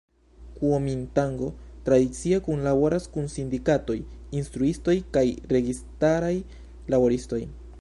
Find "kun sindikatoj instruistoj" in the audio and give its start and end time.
3.17-4.97